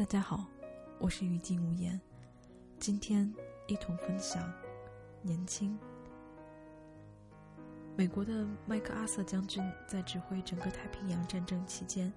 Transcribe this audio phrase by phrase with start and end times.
[0.00, 0.46] 大家好，
[0.98, 2.00] 我是于静无言，
[2.78, 3.30] 今天
[3.66, 4.50] 一同分享
[5.20, 5.78] 年轻。
[7.98, 12.10] 美国的麦克阿瑟将军在指挥整个太平洋战争期间，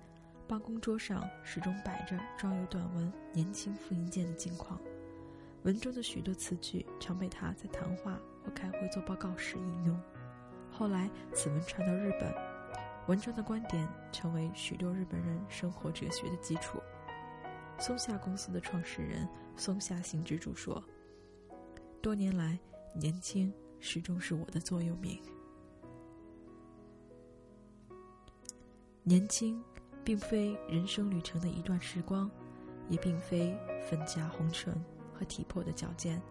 [0.48, 4.80] 办公桌上始终摆着装有短文“年轻复印件”的镜框，
[5.64, 10.02] 文中的许多词句常被他在谈话或开会做报告时引用。
[10.72, 12.34] 后来，此文传到日本，
[13.08, 16.82] 文章的观点成为许多日本人生活哲学的基础。
[17.80, 19.28] 松下公司的创始人
[19.58, 20.82] 松下幸之助说
[22.02, 22.58] ：“多年来，
[22.96, 25.20] 年轻始终是我的座右铭。
[29.04, 29.62] 年轻，
[30.04, 32.32] 并非人生旅程的一段时光，
[32.88, 33.54] 也并非
[33.86, 34.74] 粉颊红唇
[35.14, 36.22] 和体魄的矫健，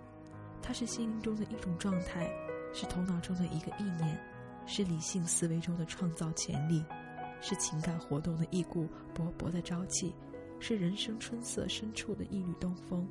[0.63, 2.31] 它是心灵中的一种状态，
[2.73, 4.19] 是头脑中的一个意念，
[4.67, 6.83] 是理性思维中的创造潜力，
[7.43, 10.15] 是情感活动的一股勃勃的朝气。”
[10.63, 13.05] 是人生春色深处的一缕东风。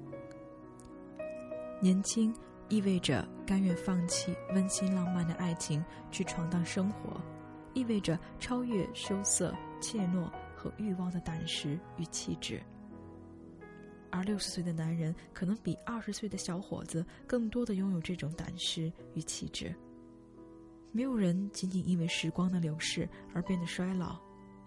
[1.82, 2.34] 年轻
[2.70, 7.20] 意味着甘愿放弃温馨浪漫的爱情，去闯荡生活，
[7.74, 12.62] 意味着超越羞涩、怯懦和欲望的胆识与气质。
[14.10, 19.76] 而六十岁的男人可能比二十岁的小伙子更多的拥有这种胆识与气质。
[20.94, 24.18] 没有人仅仅因为时光的流逝而变得衰老，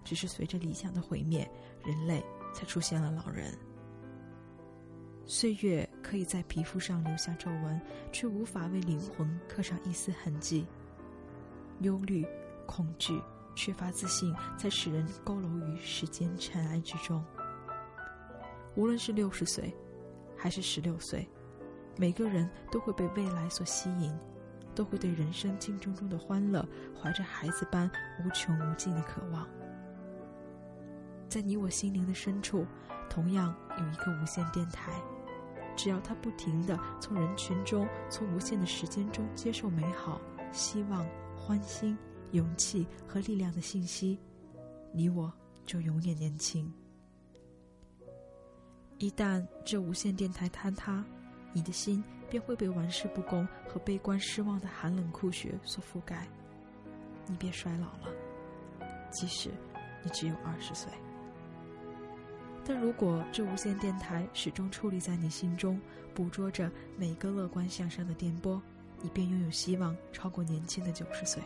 [0.04, 1.50] 只是随着理想的毁灭，
[1.82, 2.22] 人类。
[2.54, 3.52] 才出现了老人。
[5.26, 7.80] 岁月可以在皮肤上留下皱纹，
[8.12, 10.66] 却无法为灵魂刻上一丝痕迹。
[11.80, 12.26] 忧虑、
[12.66, 13.20] 恐惧、
[13.54, 17.24] 缺乏自信，才使人佝偻于时间尘埃之中。
[18.76, 19.74] 无论是六十岁，
[20.36, 21.28] 还是十六岁，
[21.96, 24.14] 每个人都会被未来所吸引，
[24.74, 26.66] 都会对人生竞争中的欢乐
[27.00, 27.90] 怀着孩子般
[28.24, 29.48] 无穷无尽的渴望。
[31.34, 32.64] 在你我心灵的深处，
[33.10, 34.92] 同样有一个无线电台。
[35.74, 40.20] 只要它不停地从人群中、从无限的时间中接受美好、
[40.52, 41.04] 希望、
[41.36, 41.98] 欢欣、
[42.30, 44.16] 勇气和力量的信息，
[44.92, 45.32] 你我
[45.66, 46.72] 就永远年轻。
[48.98, 51.04] 一旦这无线电台坍塌，
[51.52, 56.28] 你的心便会被玩世不恭和悲观失望的寒冷酷雪所覆盖。
[57.26, 58.14] 你便衰老了，
[59.10, 59.50] 即使
[60.04, 60.92] 你只有二十岁。
[62.66, 65.78] 但如果这无线电台始终矗立在你心中，
[66.14, 68.60] 捕捉着每个乐观向上的电波，
[69.02, 71.42] 你便拥有希望超过年轻的九十岁。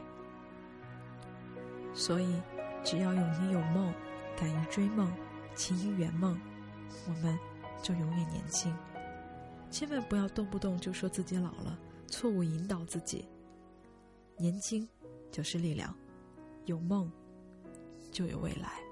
[1.93, 2.41] 所以，
[2.85, 3.93] 只要有你有梦，
[4.37, 5.13] 敢于追梦，
[5.57, 6.39] 勤于圆梦，
[7.09, 7.37] 我们
[7.83, 8.73] 就永远年轻。
[9.71, 11.77] 千万不要动不动就说自己老了，
[12.07, 13.25] 错误引导自己。
[14.37, 14.89] 年轻
[15.33, 15.93] 就是力量，
[16.67, 17.11] 有梦
[18.13, 18.88] 就有未来。